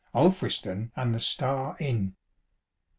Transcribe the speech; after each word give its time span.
ŌĆö 0.15 0.19
Alfriston 0.25 0.91
and 0.95 1.13
the 1.13 1.19
"Star" 1.19 1.77
Inn. 1.79 2.15